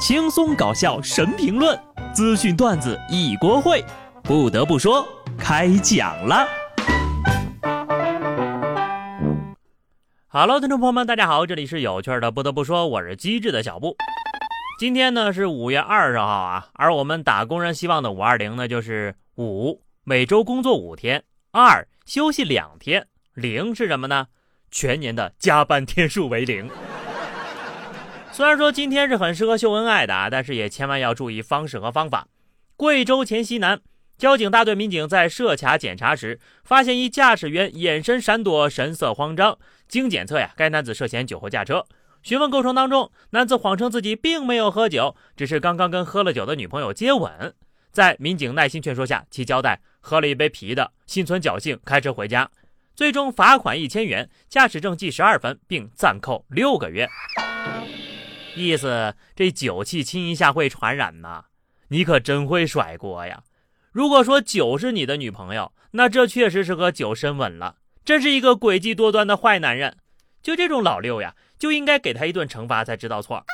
[0.00, 1.78] 轻松搞笑神评论，
[2.14, 3.84] 资讯段子一锅烩。
[4.22, 6.48] 不得不说，开讲了。
[10.28, 12.30] Hello，听众朋友们，大家好，这里是有趣的。
[12.30, 13.94] 不得不说，我是机智的小布。
[14.78, 24.28] 今天呢是五月二十号啊，而我们打工人希望的五二零呢，就是五每周工作五天，二休息两天，零是什么呢？
[24.70, 26.70] 全年的加班天数为零。
[28.32, 32.26] 虽然说今天是很适合秀恩爱的啊，但是也千万要注意方式和方法。
[32.76, 33.80] 贵州黔西南
[34.16, 39.58] 交警大队民警在设卡检查时，发现一驾驶员眼神闪躲，神色慌张。
[39.88, 41.84] 经检测呀，该男子涉嫌酒后驾车。
[42.22, 47.54] 询问过程当中，男子谎称自己并没有喝酒，只是刚刚跟喝了酒的女朋友接吻。
[47.90, 52.48] 在民警耐心劝说下，其交代喝了一杯啤的，心存侥幸开车回家。
[52.94, 57.08] 最终罚款一千元，驾驶证记十二分，并暂扣六个月。
[58.54, 61.44] 意思这酒气亲一下会传染呐，
[61.88, 63.42] 你可真会甩锅呀！
[63.92, 69.96] 如果说酒是你的女朋友，那这确实是和酒深吻了，真是一个诡计多端的坏男人。
[70.42, 73.44] 就这种老六呀，就应该给他一顿惩罚才知道错。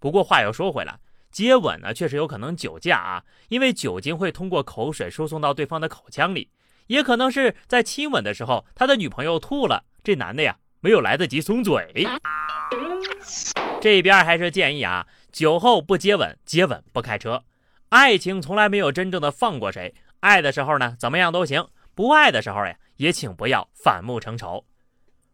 [0.00, 0.98] 不过话又说回来，
[1.30, 6.50] 接吻呢确实有可能酒驾啊，因为酒精会通过口水输送到对方的口腔里，
[6.86, 12.06] 也可能是在亲吻的时候他的女朋友吐了，这男的呀没有来得及松嘴。
[13.80, 17.44] 这边还是建议啊，酒后不接吻，接吻不开车。
[17.90, 21.62] 爱情从来没有真正的放过谁，爱的时候呢，怎么样都行；
[21.94, 24.64] 不爱的时候呀，也请不要反目成仇。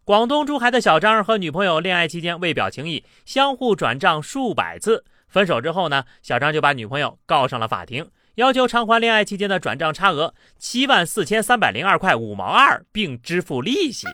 [0.05, 5.05] 广东珠海的小张和女朋友恋爱期间为表情谊，相互转账数百次。
[5.27, 14.07] 分手之后呢，小张就把女朋友告上了法庭，要求偿还恋爱期间的转账差额七万四千三百零二块五毛二，并支付利息，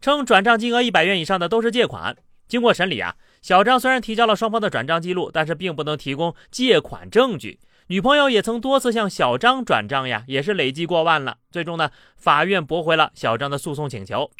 [0.00, 2.16] 称转账金额一百元以上的都是借款。
[2.48, 3.14] 经过审理啊。
[3.42, 7.58] 小张虽然提交了双方的转账记录，但是并不能提供借款证据。
[7.86, 11.38] 女朋友也曾多次向小张转账呀，也是累计过万了。
[11.50, 14.30] 最终呢，法院驳回了小张的诉讼请求。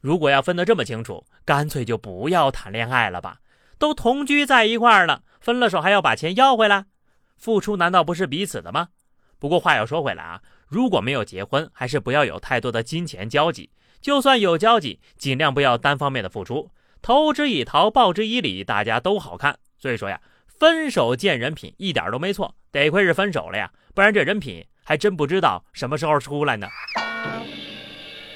[0.00, 3.40] 如果要分得这么清楚，干脆就不要谈恋爱了吧？
[3.78, 6.86] 都同居在一块儿了，分了手还要把钱要回来？
[7.36, 8.88] 付出难道不是彼此的吗？
[9.38, 13.68] 不过话又说回来啊，如果没有结婚，还是不要有太多的金钱交集。
[14.00, 16.70] 就算有交集，尽量不要单方面的付出。
[17.06, 19.56] 投之以桃，报之以李，大家都好看。
[19.78, 22.56] 所以说呀，分手见人品一点都没错。
[22.72, 26.66] 得亏是分手了呀，不然这人品还真不知道什么时候出来呢。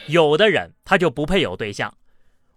[0.06, 1.92] 有的人他就不配有对象。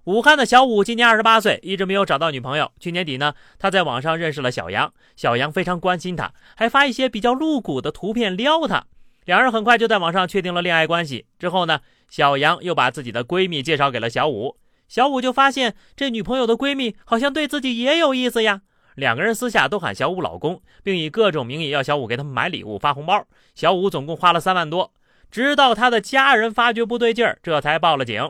[0.03, 2.71] 武汉的小武今年二十八岁，一直没有找到女朋友。
[2.79, 8.85] 去年底呢，他在网上认识了小杨，小杨非常关心他，还发一些比较露骨的图片撩他。
[9.25, 11.25] 两人很快就在网上确定了恋爱关系。
[11.39, 14.55] 之后呢，小杨又把自己的闺蜜介绍给了小武。
[14.93, 18.61] 小五就发现这女朋友的闺蜜好像对自己也有意思呀，
[18.93, 23.25] 两个人私下都喊小五老公，并以各种名义要小五给他们买礼物、发红包。
[23.55, 24.93] 小五总共花了三万多，
[25.31, 28.29] 直到他的家人发觉不对劲儿，这才报了警。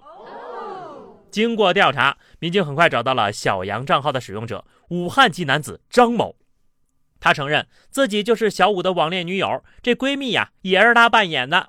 [1.30, 6.38] 经过调查，民警很快找到了小杨账号的使用者——武汉籍男子张某。
[7.20, 11.68] 他承认自己就是小五的网恋女友，这闺蜜呀也是他扮演的。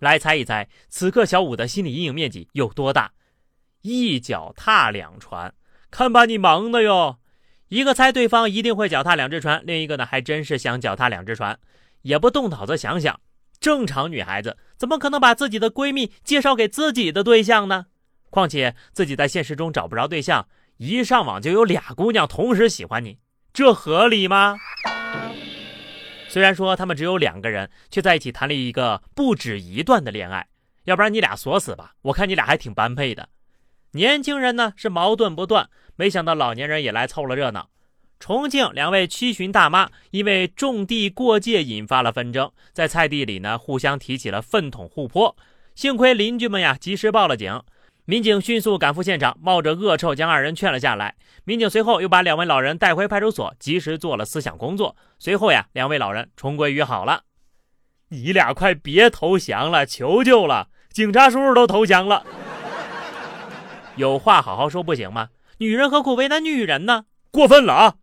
[0.00, 3.12] 来猜一猜，此刻小五的心理阴影面积有多大？
[3.84, 5.52] 一脚踏两船，
[5.90, 7.18] 看把你忙的哟！
[7.68, 11.58] 一个猜对方一定会脚踏两只船，另一个呢还真是想脚踏两只船，
[12.00, 13.20] 也不动脑子想想，
[13.60, 17.84] 正常女孩子怎么可能把自己的闺蜜介绍给自己的对象呢？
[18.30, 23.18] 况且自己在现实中找不着对象，一上网就有俩姑娘同时喜欢你，
[23.52, 24.56] 这合理吗？
[26.30, 30.48] 虽然说他们只有两个人，却在一起谈了一个不止一段的恋爱，
[30.84, 33.28] 要不然你俩锁死吧，我看你俩还挺般配的。
[33.94, 37.70] 年轻人呢是矛盾不断，没想到老年人也来凑了热闹。
[38.18, 45.36] 重庆两位七旬大妈因为种地过界引发了纷争，在菜地里呢互相提起了粪桶互泼，
[45.76, 47.62] 幸亏邻居们呀及时报了警，
[48.04, 51.14] 民警迅速赶赴现场，冒着恶臭将二人劝了下来。
[51.44, 54.96] 民警随后又把两位老人带回派出所，及时做了思想工作。
[55.20, 57.22] 随后呀，两位老人重归于好了。
[58.08, 62.24] 你俩快别投降了，求求了，警察叔叔都投降了。
[63.96, 65.28] 有话好好说不行吗？
[65.58, 67.04] 女人何苦为难女人呢？
[67.30, 67.94] 过分了啊！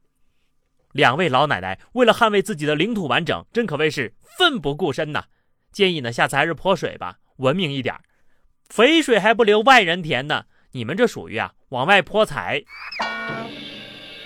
[0.93, 5.25] 两位老奶奶为了捍卫自己的领土完整，真可谓是奋不顾身呐！
[5.71, 7.93] 建议呢，下次还是泼水吧，文明一点。
[8.69, 12.63] 肥水还不流外人田呢，你们这属于啊往外泼财。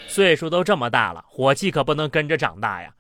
[0.08, 2.94] 岁数都这么大了，火气可不能跟着长大呀！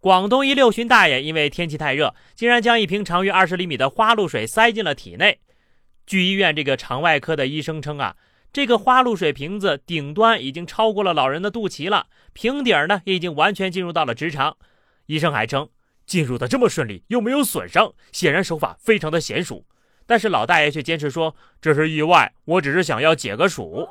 [0.00, 5.40] 广东一六旬大爷因为天气太热，竟然将一瓶长约二十厘米的花露水塞进了体内。
[6.06, 8.16] 据医院这个肠外科的医生称啊，
[8.52, 14.56] 这个花露水瓶子顶端已经超过了老人的肚脐了，瓶底儿呢也已经完全进入到了直肠。
[15.06, 15.68] 医生还称，
[16.04, 19.64] 进入的这么顺利，又没有损伤，显然手法非常的娴熟。
[20.04, 23.88] 但是老大爷却坚持说这是意外，我只是想要解个暑。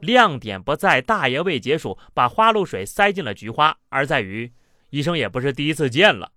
[0.00, 4.52] 亮点不在大爷未解暑，把花露水塞进了菊花，而在于
[4.90, 6.32] 医生也不是第一次见了。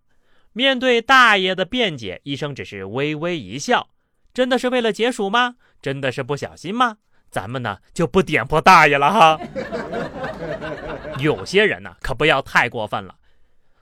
[0.53, 3.89] 面对大爷的辩解，医生只是微微一笑。
[4.37, 5.55] 真的是为了解暑吗？
[5.81, 6.97] 真的是不小心吗？
[7.31, 9.39] 咱们呢就不点破大爷了哈。
[11.17, 13.15] 有些人呢可不要太过分了。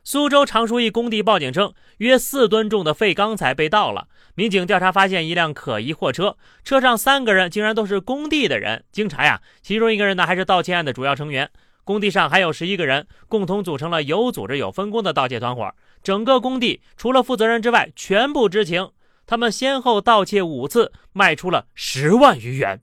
[0.06, 4.08] 苏州常熟一工地报警称，约四吨重的废钢材被盗了。
[4.36, 8.86] 民警调查发现一辆可疑货车，车上三个人竟然都是工地的人。
[8.94, 11.52] 经查呀，其中一个人呢还是盗窃案的主要成员。
[11.84, 15.70] 工地上还有十一个人，共同组成了有组织有分工的盗窃团伙。
[16.02, 18.90] 整个工地除了负责人之外，全部知情。
[19.26, 22.80] 他们先后盗窃五次，卖出了十万余元。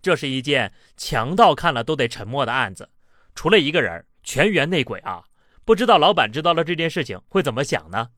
[0.00, 2.90] 这是一件强盗看了都得沉默的案子。
[3.34, 5.24] 除了一个人，全员内鬼啊！
[5.64, 8.10] 不知道老板知道了这件事情会怎么想呢？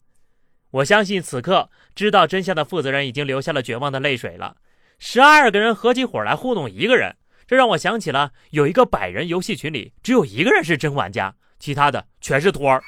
[0.71, 4.57] 我相信此刻知道真相的负责人已经流下了绝望的泪水了。
[4.99, 7.17] 十二个人合起伙来糊弄一个人，
[7.47, 12.83] 这让我想起了有一个百人游戏群里只有一个人是真玩家，其他的全是托儿。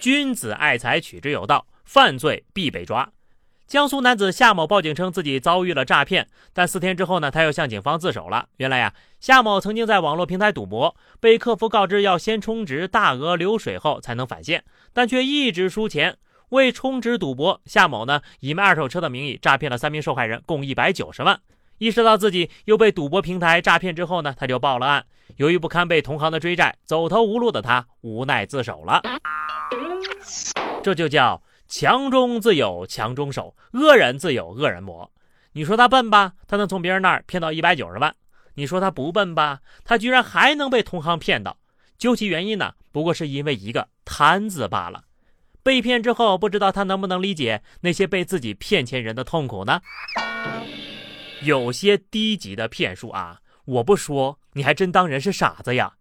[0.00, 3.10] 君子爱财，取之有道，犯罪必被抓。
[3.66, 8.46] 江苏男子夏某报警称自己遭遇了诈骗，但四天之后呢，他又向警方自首了。
[8.58, 16.16] 原来呀，夏某曾经在网络平台赌博，被客服告知要先充值大额流水后才能返现，但却一直输钱。
[16.50, 21.40] 为充值赌博，夏某呢以卖二手车的名义诈骗了三名受害人，共一百九十万。
[21.78, 25.04] 意识到自己又被赌博平台诈骗之后呢，他就报了案。
[25.38, 29.02] 由于不堪被同行的追债，走投无路的他无奈自首了。
[30.84, 31.42] 这就叫。
[31.70, 35.08] 强中自有强中手，恶人自有恶人磨。
[35.52, 38.10] 你说他笨吧，他能从别人那儿骗到一百九十万；
[38.54, 41.56] 你说他不笨吧，他居然还能被同行骗到。
[41.96, 45.04] 究其原因呢，不过是因为一个贪字罢了。
[45.62, 49.80] 被骗之后，不知道他能不能理解那些被自己骗钱人的痛苦呢？
[51.42, 55.92] 有些低级的骗术啊，我不说，你还真当人是傻子呀。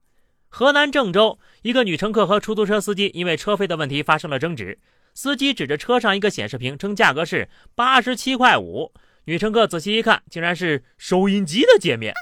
[0.47, 4.79] 河南郑州一个女乘客和出租车司机因为车费的问题发生了争执。
[5.21, 8.93] 司机指着车上一个显示屏，称价格是八十七块五。
[9.25, 12.13] 女乘客仔细一看，竟然是收音机的界面。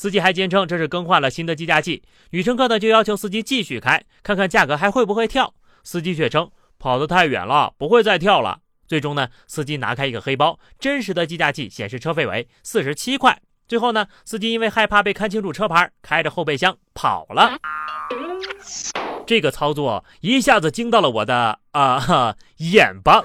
[0.00, 2.04] 司机还坚称这是更换了新的计价器。
[2.30, 5.52] 女乘客呢就要求司机继续开，看看价格还会不会跳。
[5.82, 6.48] 司机却称
[6.78, 8.60] 跑得太远了，不会再跳了。
[8.86, 13.36] 最终呢，司机拿开一个黑包，真实的计价器显示车费为四十七块。
[13.66, 17.58] 最后呢，司机因为害怕被看清楚车牌，开着后备箱跑了。
[19.26, 23.24] 这个操作一下子惊到了我的啊哈眼巴！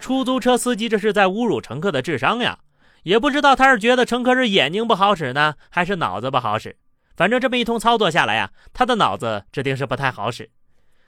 [0.00, 2.58] 出租车司机这是在侮辱乘客的智商呀！
[3.04, 6.76] 也不知道他是觉得乘客是眼睛不好使呢，还是脑子不好使。
[7.16, 10.50] 反正这么一通操作下来呀，他的脑子指定是不太好使。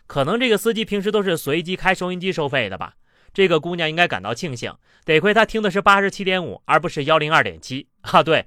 [0.06, 2.95] 可能这个司机平时都是随机开收音机收费的吧？
[3.33, 4.73] 这个姑娘应该感到庆幸，
[5.05, 8.23] 得亏她听的是八十七点五，而不是幺零二点七啊！
[8.23, 8.47] 对，